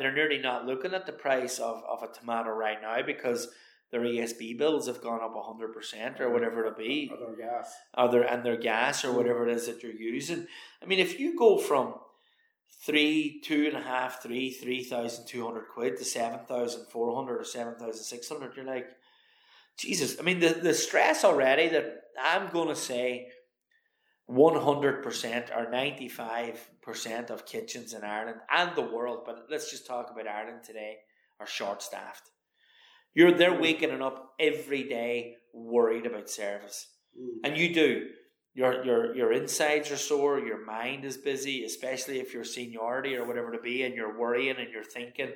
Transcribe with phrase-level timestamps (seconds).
[0.00, 3.48] they're nearly not looking at the price of, of a tomato right now because
[3.90, 7.10] their ESB bills have gone up hundred percent or whatever it'll be.
[7.12, 7.74] Or their gas.
[7.96, 10.46] Or their and their gas or whatever it is that you're using.
[10.82, 11.94] I mean, if you go from
[12.86, 17.14] three, two and a half, three, three thousand two hundred quid to seven thousand four
[17.16, 18.86] hundred or seven thousand six hundred, you're like,
[19.76, 20.18] Jesus.
[20.20, 23.28] I mean, the the stress already that I'm gonna say.
[24.30, 30.28] 100% or 95% of kitchens in Ireland and the world, but let's just talk about
[30.28, 30.98] Ireland today,
[31.40, 32.30] are short staffed.
[33.12, 36.86] You're they're waking up every day worried about service.
[37.18, 37.38] Mm.
[37.44, 38.06] And you do.
[38.54, 43.24] Your your your insides are sore, your mind is busy, especially if you're seniority or
[43.24, 45.32] whatever to be, and you're worrying and you're thinking.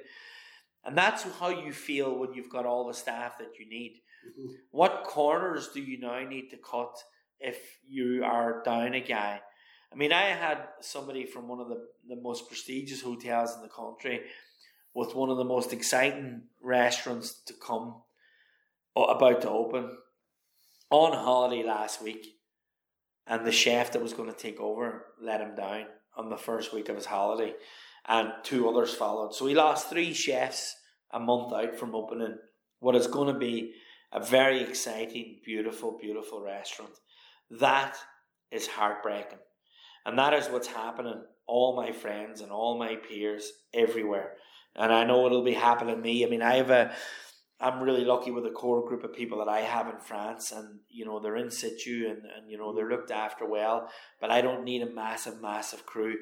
[0.84, 4.02] And that's how you feel when you've got all the staff that you need.
[4.28, 4.56] Mhm.
[4.70, 6.96] What corners do you now need to cut
[7.40, 9.40] if you are down a guy?
[9.92, 13.68] I mean, I had somebody from one of the, the most prestigious hotels in the
[13.68, 14.22] country
[14.94, 18.02] with one of the most exciting restaurants to come
[18.96, 19.96] o- about to open
[20.90, 22.26] on holiday last week.
[23.26, 26.72] And the chef that was going to take over let him down on the first
[26.72, 27.54] week of his holiday,
[28.06, 29.34] and two others followed.
[29.34, 30.76] So he lost three chefs
[31.10, 32.36] a month out from opening
[32.80, 33.74] what is going to be
[34.12, 36.92] a very exciting, beautiful, beautiful restaurant.
[37.50, 37.96] That
[38.50, 39.38] is heartbreaking.
[40.06, 44.32] And that is what's happening, all my friends and all my peers everywhere.
[44.76, 46.24] And I know it'll be happening to me.
[46.24, 46.94] I mean, I have a,
[47.60, 50.80] I'm really lucky with a core group of people that I have in France, and
[50.88, 53.88] you know they're in situ and, and you know they're looked after well.
[54.20, 56.16] But I don't need a massive, massive crew.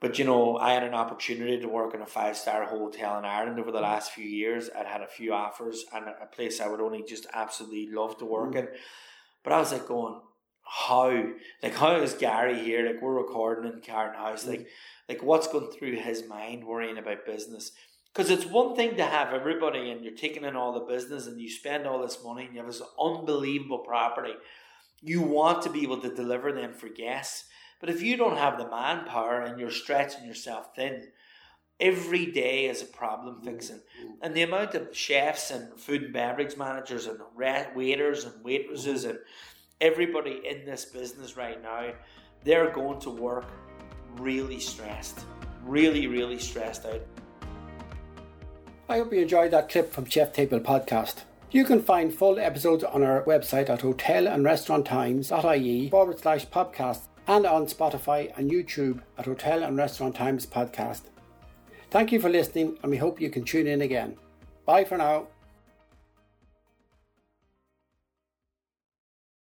[0.00, 3.24] But you know, I had an opportunity to work in a five star hotel in
[3.24, 4.70] Ireland over the last few years.
[4.76, 8.24] I'd had a few offers and a place I would only just absolutely love to
[8.24, 8.60] work mm.
[8.60, 8.68] in.
[9.42, 10.20] But I was like going,
[10.70, 11.24] how?
[11.62, 12.86] Like how is Gary here?
[12.86, 14.44] Like we're recording in Karen House.
[14.44, 14.50] Mm.
[14.50, 14.68] Like
[15.08, 17.72] like what's going through his mind worrying about business?
[18.12, 21.40] Because it's one thing to have everybody and you're taking in all the business and
[21.40, 24.34] you spend all this money and you have this unbelievable property.
[25.00, 27.46] You want to be able to deliver them for guests.
[27.80, 31.08] But if you don't have the manpower and you're stretching yourself thin,
[31.80, 33.76] every day is a problem mm, fixing.
[33.76, 34.12] Mm.
[34.22, 37.18] And the amount of chefs and food and beverage managers and
[37.74, 39.10] waiters and waitresses mm-hmm.
[39.10, 39.18] and
[39.80, 41.92] everybody in this business right now,
[42.44, 43.46] they're going to work
[44.16, 45.20] really stressed.
[45.64, 47.02] Really, really stressed out.
[48.88, 51.22] I hope you enjoyed that clip from Chef Table podcast.
[51.52, 57.66] You can find full episodes on our website at hotelandrestauranttimes.ie forward slash podcast and on
[57.66, 61.02] Spotify and YouTube at Hotel and Restaurant Times Podcast.
[61.90, 64.16] Thank you for listening and we hope you can tune in again.
[64.64, 65.26] Bye for now.